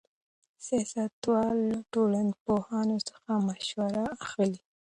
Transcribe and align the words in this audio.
سیاستوال 0.65 1.57
له 1.71 1.79
ټولنپوهانو 1.93 2.97
څخه 3.09 3.31
مشوره 3.47 4.03
اخلي. 4.25 4.57